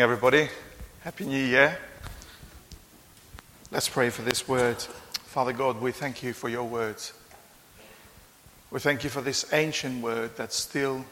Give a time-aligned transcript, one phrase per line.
[0.00, 0.48] everybody.
[1.02, 1.76] Happy New Year.
[3.70, 4.78] Let's pray for this word.
[4.78, 7.12] Father God, we thank you for your words.
[8.70, 11.04] We thank you for this ancient word that still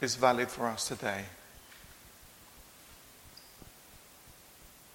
[0.00, 1.26] is valid for us today.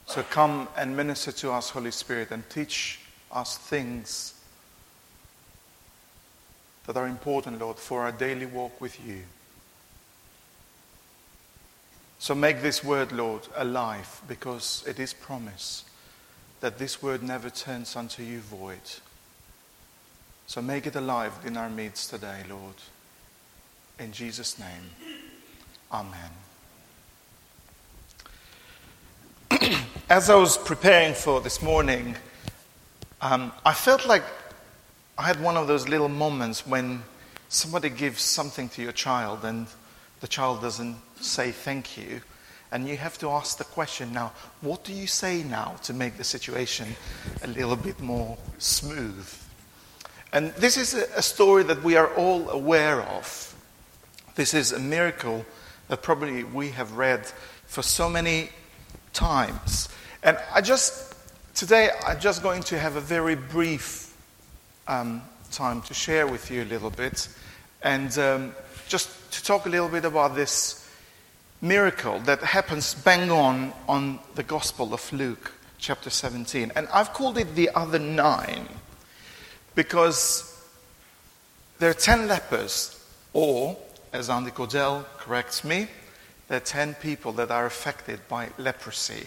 [0.07, 2.99] So come and minister to us, Holy Spirit, and teach
[3.31, 4.33] us things
[6.85, 9.23] that are important, Lord, for our daily walk with you.
[12.23, 15.83] So make this word, Lord, alive because it is promise
[16.61, 18.79] that this word never turns unto you void.
[20.47, 22.75] So make it alive in our midst today, Lord.
[23.99, 24.89] In Jesus' name,
[25.91, 26.29] Amen.
[30.09, 32.15] As I was preparing for this morning,
[33.19, 34.23] um, I felt like
[35.17, 37.03] I had one of those little moments when
[37.49, 39.67] somebody gives something to your child and
[40.23, 42.21] the child doesn't say thank you.
[42.71, 46.15] And you have to ask the question now, what do you say now to make
[46.15, 46.95] the situation
[47.43, 49.27] a little bit more smooth?
[50.31, 53.53] And this is a story that we are all aware of.
[54.35, 55.45] This is a miracle
[55.89, 57.25] that probably we have read
[57.65, 58.47] for so many
[59.11, 59.89] times.
[60.23, 61.15] And I just,
[61.53, 64.15] today, I'm just going to have a very brief
[64.87, 67.27] um, time to share with you a little bit.
[67.83, 68.55] And um,
[68.93, 70.87] just to talk a little bit about this
[71.61, 76.71] miracle that happens bang on on the Gospel of Luke, chapter 17.
[76.75, 78.67] And I've called it the other nine
[79.73, 80.63] because
[81.79, 83.75] there are 10 lepers, or,
[84.11, 85.87] as Andy Cordell corrects me,
[86.47, 89.25] there are 10 people that are affected by leprosy.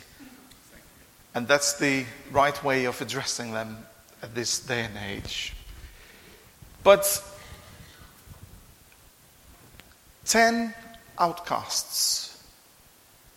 [1.34, 3.78] And that's the right way of addressing them
[4.22, 5.54] at this day and age.
[6.84, 7.20] But
[10.26, 10.74] 10
[11.18, 12.42] outcasts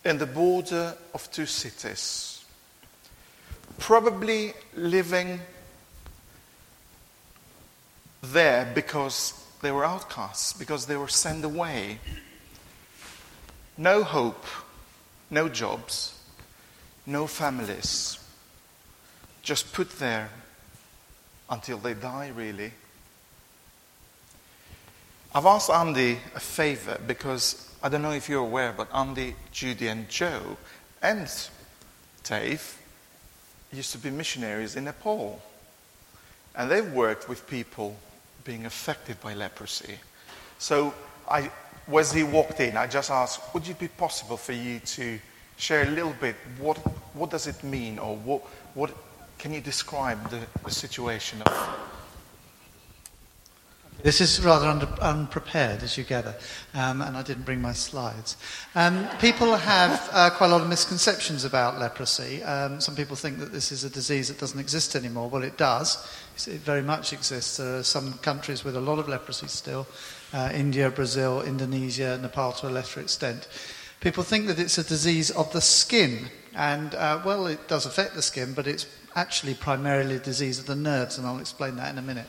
[0.03, 2.43] in the border of two cities,
[3.77, 5.39] probably living
[8.21, 11.99] there because they were outcasts, because they were sent away.
[13.77, 14.45] No hope,
[15.29, 16.19] no jobs,
[17.05, 18.17] no families,
[19.41, 20.29] just put there
[21.49, 22.71] until they die, really.
[25.33, 29.87] I've asked Andy a favor because I don't know if you're aware, but Andy, Judy,
[29.87, 30.57] and Joe
[31.03, 31.29] and
[32.23, 32.77] Dave
[33.71, 35.39] used to be missionaries in Nepal.
[36.55, 37.95] And they've worked with people
[38.43, 39.99] being affected by leprosy.
[40.57, 40.95] So
[41.29, 41.51] I,
[41.95, 45.19] as he walked in, I just asked, would it be possible for you to
[45.57, 46.77] share a little bit what,
[47.13, 48.41] what does it mean or what,
[48.73, 48.91] what
[49.37, 51.88] can you describe the, the situation of
[54.01, 56.35] this is rather under, unprepared, as you gather,
[56.73, 58.37] um, and I didn't bring my slides.
[58.75, 62.41] Um, people have uh, quite a lot of misconceptions about leprosy.
[62.43, 65.29] Um, some people think that this is a disease that doesn't exist anymore.
[65.29, 66.07] Well, it does.
[66.47, 67.57] It very much exists.
[67.57, 69.85] There are some countries with a lot of leprosy still
[70.33, 73.47] uh, India, Brazil, Indonesia, Nepal to a lesser extent.
[73.99, 78.15] People think that it's a disease of the skin, and uh, well, it does affect
[78.15, 78.85] the skin, but it's
[79.15, 82.27] actually primarily a disease of the nerves, and I'll explain that in a minute.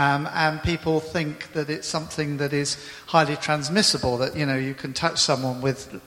[0.00, 2.78] Um, and people think that it's something that is
[3.08, 6.00] highly transmissible, that you know you can touch someone with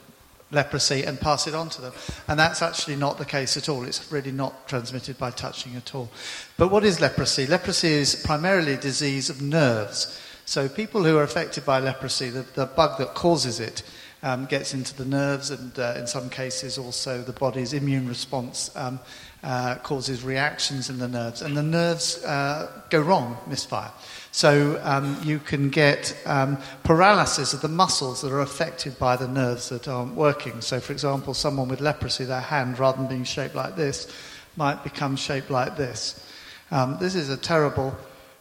[0.50, 1.94] leprosy and pass it on to them.
[2.28, 3.84] And that's actually not the case at all.
[3.86, 6.10] It's really not transmitted by touching at all.
[6.58, 7.46] But what is leprosy?
[7.46, 10.20] Leprosy is primarily a disease of nerves.
[10.46, 13.84] So people who are affected by leprosy, the, the bug that causes it,
[14.24, 18.76] um, gets into the nerves, and uh, in some cases also the body's immune response
[18.76, 19.00] um,
[19.44, 23.92] uh, causes reactions in the nerves, and the nerves uh, go wrong, misfire.
[24.32, 29.28] So um, you can get um, paralysis of the muscles that are affected by the
[29.28, 30.62] nerves that aren't working.
[30.62, 34.12] So, for example, someone with leprosy, their hand, rather than being shaped like this,
[34.56, 36.26] might become shaped like this.
[36.72, 37.96] Um, this is a terrible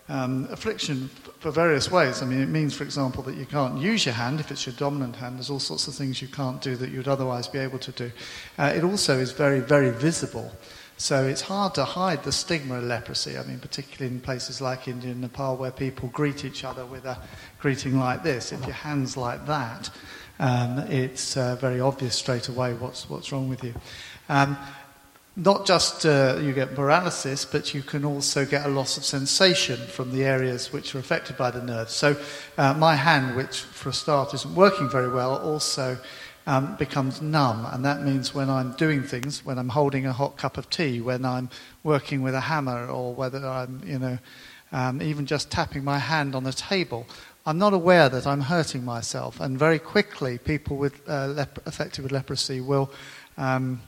[0.08, 1.08] um, affliction
[1.40, 2.22] for various ways.
[2.22, 4.74] I mean, it means, for example, that you can't use your hand if it's your
[4.76, 5.36] dominant hand.
[5.36, 8.12] There's all sorts of things you can't do that you'd otherwise be able to do.
[8.58, 10.52] Uh, it also is very, very visible.
[11.02, 13.36] So it's hard to hide the stigma of leprosy.
[13.36, 17.04] I mean, particularly in places like India and Nepal, where people greet each other with
[17.06, 17.18] a
[17.58, 18.52] greeting like this.
[18.52, 19.90] If your hand's like that,
[20.38, 23.74] um, it's uh, very obvious straight away what's, what's wrong with you.
[24.28, 24.56] Um,
[25.34, 29.78] not just uh, you get paralysis, but you can also get a loss of sensation
[29.88, 31.92] from the areas which are affected by the nerves.
[31.92, 32.16] So,
[32.58, 35.98] uh, my hand, which for a start isn't working very well, also
[36.46, 37.66] um, becomes numb.
[37.72, 41.00] And that means when I'm doing things, when I'm holding a hot cup of tea,
[41.00, 41.50] when I'm
[41.82, 44.18] working with a hammer, or whether I'm, you know,
[44.72, 47.06] um, even just tapping my hand on the table,
[47.44, 49.40] I'm not aware that I'm hurting myself.
[49.40, 52.90] And very quickly, people with, uh, lep- affected with leprosy will
[53.36, 53.80] um,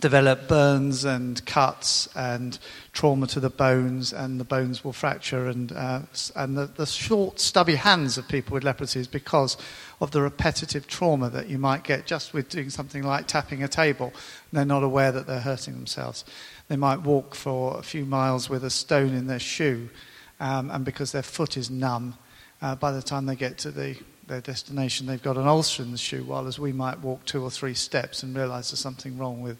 [0.00, 2.58] develop burns and cuts and
[2.92, 5.46] trauma to the bones, and the bones will fracture.
[5.46, 6.00] And, uh,
[6.36, 9.56] and the, the short, stubby hands of people with leprosy is because
[10.00, 13.68] of the repetitive trauma that you might get just with doing something like tapping a
[13.68, 14.12] table.
[14.52, 16.24] they're not aware that they're hurting themselves.
[16.68, 19.90] They might walk for a few miles with a stone in their shoe,
[20.40, 22.16] um, and because their foot is numb,
[22.60, 23.96] uh, by the time they get to the,
[24.26, 27.42] their destination, they've got an ulcer in the shoe, while as we might walk two
[27.42, 29.58] or three steps and realize there's something wrong with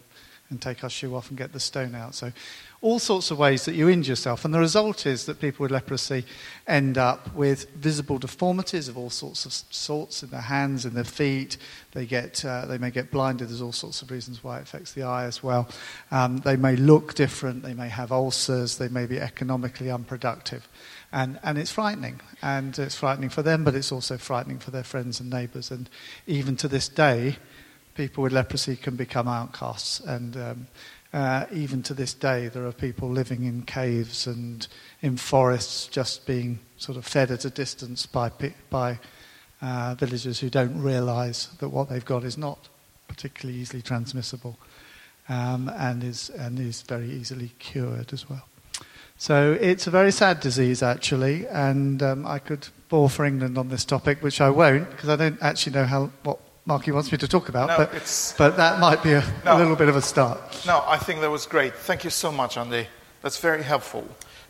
[0.51, 2.15] and take our shoe off and get the stone out.
[2.15, 2.33] So,
[2.81, 4.45] all sorts of ways that you injure yourself.
[4.45, 6.25] And the result is that people with leprosy
[6.69, 11.03] end up with visible deformities of all sorts of sorts in their hands and their
[11.03, 11.57] feet.
[11.91, 13.49] They, get, uh, they may get blinded.
[13.49, 15.69] There's all sorts of reasons why it affects the eye as well.
[16.13, 17.65] Um, they may look different.
[17.65, 18.79] They may have ulcers.
[18.79, 20.69] They may be economically unproductive.
[21.11, 22.21] And, and it's frightening.
[22.43, 25.73] And it's frightening for them, but it's also frightening for their friends and neighbours.
[25.73, 25.91] And
[26.29, 27.39] even to this day,
[27.99, 29.99] people with leprosy can become outcasts.
[29.99, 30.69] And um,
[31.13, 34.67] uh, even to this day, there are people living in caves and
[35.03, 38.31] in forests just being sort of fed at a distance by,
[38.71, 39.01] by
[39.61, 42.69] uh, villagers who don't realize that what they've got is not
[43.09, 44.57] particularly easily transmissible
[45.29, 48.45] um, and, is, and is very easily cured as well.
[49.17, 53.71] So it's a very sad disease, actually, and um, I could bore for England on
[53.71, 57.17] this topic, which I won't, because I don't actually know how, what Marky wants me
[57.17, 59.97] to talk about, no, but, but that might be a, no, a, little bit of
[59.97, 60.39] a start.
[60.67, 61.75] No, I think that was great.
[61.75, 62.87] Thank you so much, Andy.
[63.23, 64.07] That's very helpful,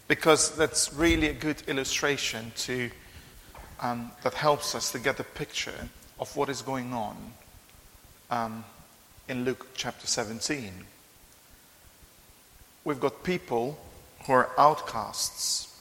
[0.09, 2.91] because that's really a good illustration to,
[3.81, 5.88] um, that helps us to get a picture
[6.19, 7.17] of what is going on
[8.32, 8.65] um,
[9.29, 10.73] in Luke chapter 17.
[12.82, 13.79] We've got people
[14.26, 15.81] who are outcasts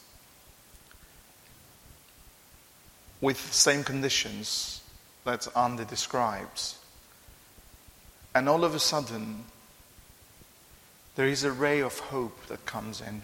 [3.22, 4.81] with the same conditions
[5.27, 6.77] that Andy describes.
[8.33, 9.44] And all of a sudden,
[11.18, 13.24] there is a ray of hope that comes in.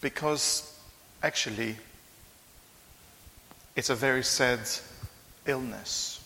[0.00, 0.76] Because
[1.22, 1.76] actually,
[3.76, 4.58] it's a very sad
[5.46, 6.20] illness.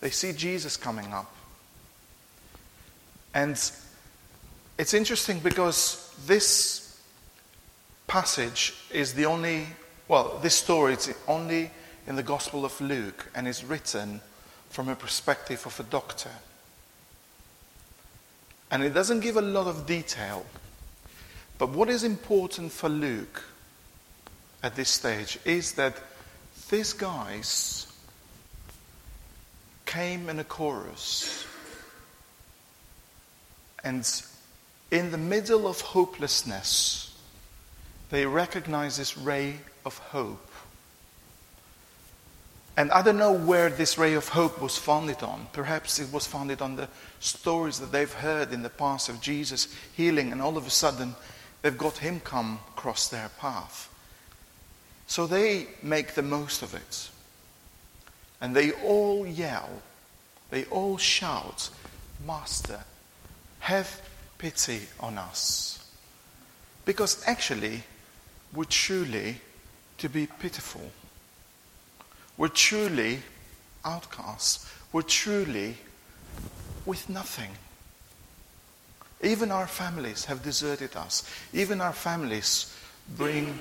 [0.00, 1.34] They see Jesus coming up.
[3.34, 3.60] And
[4.78, 6.96] it's interesting because this
[8.06, 9.66] passage is the only,
[10.06, 11.72] well, this story is the only
[12.08, 14.22] in the Gospel of Luke and is written
[14.70, 16.30] from a perspective of a doctor.
[18.70, 20.46] And it doesn't give a lot of detail.
[21.58, 23.44] But what is important for Luke
[24.62, 25.96] at this stage is that
[26.70, 27.86] these guys
[29.84, 31.46] came in a chorus
[33.84, 34.22] and
[34.90, 37.14] in the middle of hopelessness,
[38.10, 40.47] they recognize this ray of hope.
[42.78, 45.48] And I don't know where this ray of hope was founded on.
[45.52, 46.88] Perhaps it was founded on the
[47.18, 51.16] stories that they've heard in the past of Jesus healing, and all of a sudden
[51.60, 53.92] they've got him come across their path.
[55.08, 57.10] So they make the most of it.
[58.40, 59.82] And they all yell,
[60.50, 61.70] they all shout,
[62.24, 62.78] Master,
[63.58, 64.00] have
[64.38, 65.84] pity on us.
[66.84, 67.82] Because actually,
[68.54, 69.40] we're truly
[69.98, 70.92] to be pitiful.
[72.38, 73.18] We're truly
[73.84, 74.72] outcasts.
[74.92, 75.76] We're truly
[76.86, 77.50] with nothing.
[79.22, 81.28] Even our families have deserted us.
[81.52, 82.74] Even our families
[83.16, 83.58] bring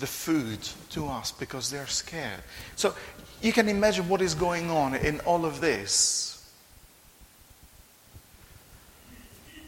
[0.00, 2.40] the food to us because they're scared.
[2.74, 2.94] So
[3.42, 6.50] you can imagine what is going on in all of this.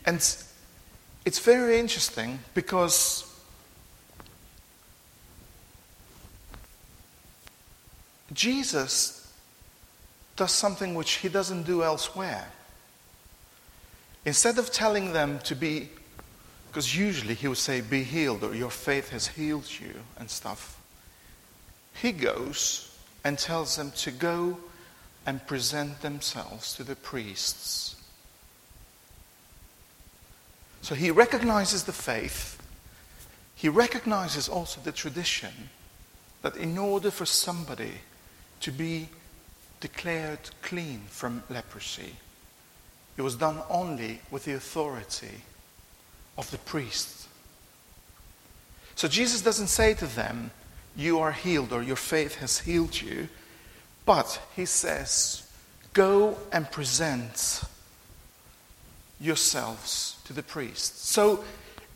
[0.07, 0.17] And
[1.25, 3.36] it's very interesting because
[8.33, 9.33] Jesus
[10.37, 12.49] does something which he doesn't do elsewhere.
[14.25, 15.89] Instead of telling them to be,
[16.69, 20.81] because usually he would say, be healed or your faith has healed you and stuff,
[21.95, 24.59] he goes and tells them to go
[25.25, 27.97] and present themselves to the priests.
[30.83, 32.61] So he recognizes the faith.
[33.57, 35.71] He recognizes also the tradition
[36.43, 37.93] that in order for somebody
[38.67, 39.09] to be
[39.79, 42.17] declared clean from leprosy,
[43.17, 45.43] it was done only with the authority
[46.37, 47.29] of the priest.
[48.97, 50.51] So Jesus doesn't say to them,
[50.97, 53.29] You are healed or your faith has healed you,
[54.05, 55.49] but he says,
[55.93, 57.63] Go and present
[59.21, 61.07] yourselves to the priest.
[61.07, 61.45] So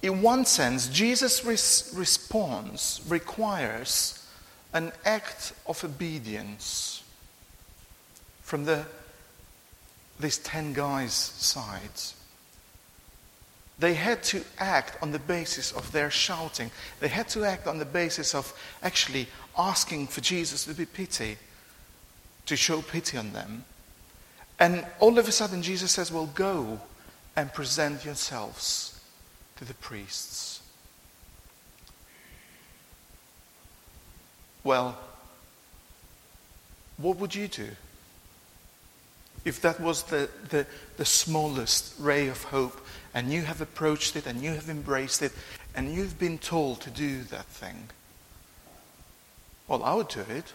[0.03, 4.20] in one sense, Jesus' res- response requires
[4.73, 7.03] an act of obedience
[8.43, 8.85] from the,
[10.19, 12.15] these ten guys' sides.
[13.79, 16.71] They had to act on the basis of their shouting.
[17.01, 21.39] They had to act on the basis of actually asking for Jesus to be pity,
[22.47, 23.65] to show pity on them.
[24.59, 26.79] And all of a sudden, Jesus says, Well, go
[27.35, 29.01] and present yourselves
[29.57, 30.60] to the priests.
[34.63, 34.99] Well,
[36.99, 37.69] what would you do?
[39.45, 40.67] If that was the, the,
[40.99, 42.79] the smallest ray of hope,
[43.15, 45.33] and you have approached it, and you have embraced it,
[45.75, 47.89] and you've been told to do that thing,
[49.67, 50.53] well, I would do it.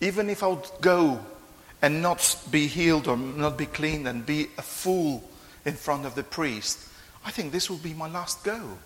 [0.00, 1.20] Even if I would go
[1.80, 5.22] and not be healed or not be clean and be a fool
[5.64, 6.78] in front of the priest,
[7.24, 8.78] I think this will be my last go.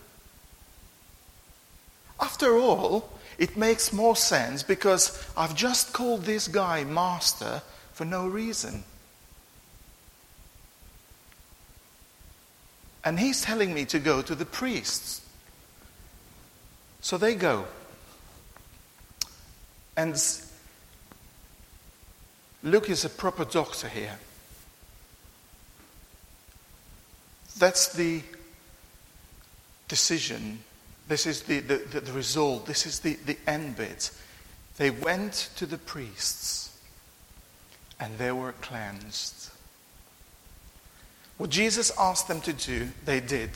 [2.21, 8.27] After all, it makes more sense because I've just called this guy master for no
[8.27, 8.83] reason.
[13.05, 15.23] And he's telling me to go to the priests.
[17.01, 17.65] So they go.
[19.97, 20.21] And
[22.63, 24.19] Luke is a proper doctor here.
[27.59, 28.23] That's the
[29.87, 30.63] decision.
[31.09, 32.67] This is the, the, the, the result.
[32.67, 34.11] This is the, the end bit.
[34.77, 36.79] They went to the priests
[37.99, 39.51] and they were cleansed.
[41.39, 43.51] What Jesus asked them to do, they did.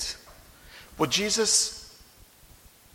[0.96, 2.00] What Jesus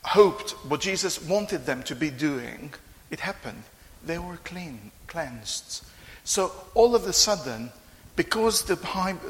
[0.03, 2.73] hoped, what Jesus wanted them to be doing,
[3.11, 3.63] it happened.
[4.05, 5.85] They were clean, cleansed.
[6.23, 7.71] So all of a sudden,
[8.15, 8.75] because the,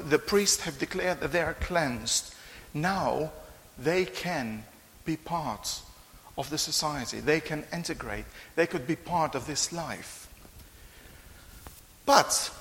[0.10, 2.34] the priests have declared that they are cleansed,
[2.74, 3.32] now
[3.78, 4.64] they can
[5.08, 5.82] be part
[6.38, 7.20] of the society.
[7.20, 8.26] They can integrate.
[8.56, 10.30] They could be part of this life.
[12.06, 12.52] But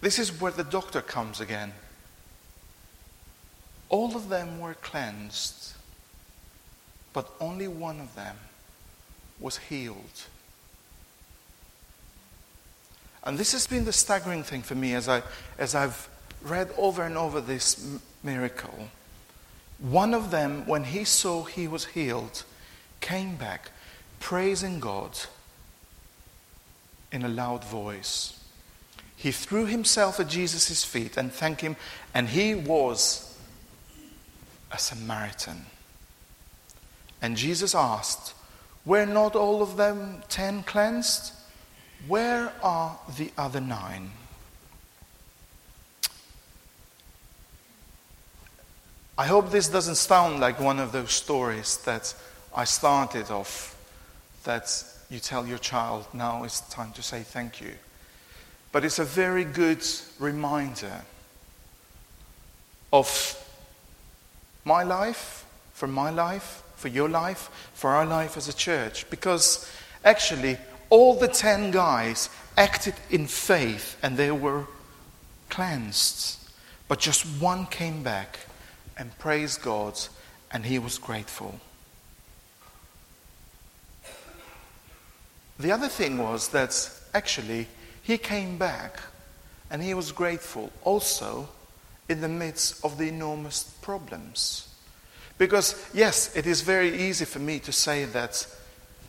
[0.00, 1.74] this is where the doctor comes again.
[3.90, 5.74] All of them were cleansed,
[7.12, 8.36] but only one of them
[9.38, 10.22] was healed.
[13.24, 15.22] And this has been the staggering thing for me as, I,
[15.58, 16.08] as I've
[16.42, 18.88] read over and over this m- miracle.
[19.82, 22.44] One of them, when he saw he was healed,
[23.00, 23.72] came back
[24.20, 25.18] praising God
[27.10, 28.38] in a loud voice.
[29.16, 31.74] He threw himself at Jesus' feet and thanked him,
[32.14, 33.36] and he was
[34.70, 35.66] a Samaritan.
[37.20, 38.34] And Jesus asked,
[38.84, 41.32] Were not all of them ten cleansed?
[42.06, 44.12] Where are the other nine?
[49.18, 52.14] I hope this doesn't sound like one of those stories that
[52.56, 53.76] I started off
[54.44, 57.72] that you tell your child, now it's time to say thank you.
[58.72, 59.86] But it's a very good
[60.18, 61.02] reminder
[62.90, 63.38] of
[64.64, 69.08] my life, for my life, for your life, for our life as a church.
[69.10, 69.70] Because
[70.06, 70.56] actually,
[70.88, 74.64] all the ten guys acted in faith and they were
[75.50, 76.38] cleansed.
[76.88, 78.38] But just one came back
[79.02, 79.98] and praised God
[80.52, 81.58] and he was grateful.
[85.58, 87.66] The other thing was that actually
[88.04, 89.00] he came back
[89.72, 91.48] and he was grateful also
[92.08, 94.72] in the midst of the enormous problems.
[95.36, 98.46] Because, yes, it is very easy for me to say that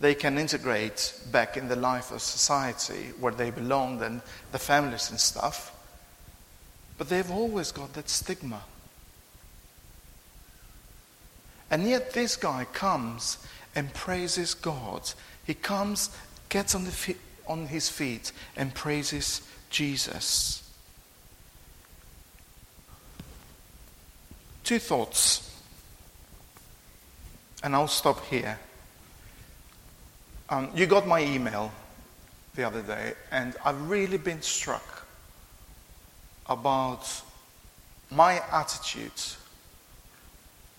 [0.01, 5.11] they can integrate back in the life of society where they belong and the families
[5.11, 5.71] and stuff.
[6.97, 8.63] But they've always got that stigma.
[11.73, 13.39] And yet this guy comes
[13.73, 15.11] and praises God.
[15.43, 16.15] He comes,
[16.47, 17.15] gets on, the
[17.47, 20.71] on his feet, and praises Jesus.
[24.63, 25.51] Two thoughts.
[27.63, 28.59] And I'll stop here.
[30.49, 31.71] Um, you got my email
[32.53, 35.07] the other day, and I've really been struck
[36.47, 37.09] about
[38.11, 39.11] my attitude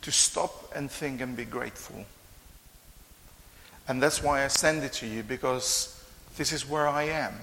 [0.05, 2.05] to stop and think and be grateful.
[3.89, 5.99] And that's why I send it to you, because
[6.37, 7.35] this is where I am.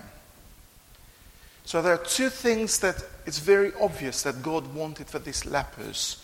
[1.65, 6.23] So there are two things that it's very obvious that God wanted for these lepers,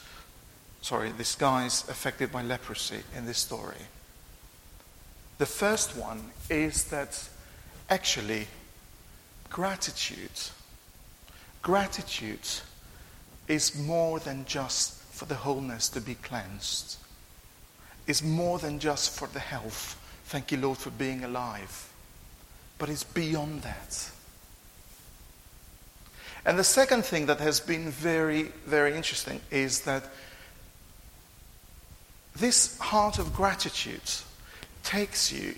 [0.81, 3.87] sorry, these guys affected by leprosy in this story.
[5.39, 7.29] The first one is that
[7.89, 8.47] actually
[9.49, 10.29] gratitude,
[11.63, 12.47] gratitude
[13.47, 16.97] is more than just for the wholeness to be cleansed.
[18.05, 19.99] It's more than just for the health.
[20.25, 21.91] Thank you, Lord, for being alive.
[22.77, 24.11] But it's beyond that.
[26.45, 30.03] And the second thing that has been very, very interesting is that
[32.35, 34.11] this heart of gratitude
[34.83, 35.55] takes you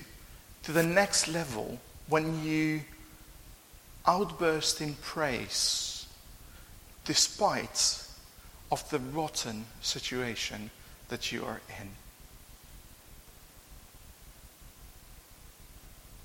[0.64, 2.82] to the next level when you
[4.08, 6.08] outburst in praise
[7.04, 8.09] despite
[8.72, 10.70] of the rotten situation
[11.10, 11.90] that you are in.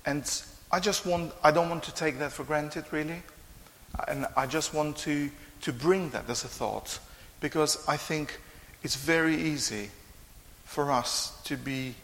[0.05, 3.23] And I just want, I don't want to take that for granted, really.
[4.07, 5.29] And I just want to,
[5.61, 6.99] to bring that as a thought
[7.39, 8.39] because I think
[8.83, 9.89] it's very easy
[10.65, 11.95] for us to be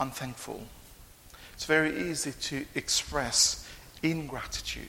[0.00, 0.62] unthankful.
[1.54, 3.68] It's very easy to express
[4.02, 4.88] ingratitude.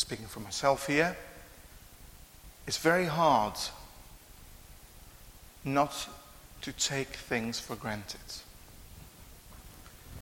[0.00, 1.14] Speaking for myself here,
[2.66, 3.52] it's very hard
[5.62, 6.08] not
[6.62, 8.18] to take things for granted.